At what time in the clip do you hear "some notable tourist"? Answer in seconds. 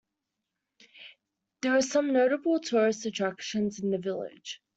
1.83-3.05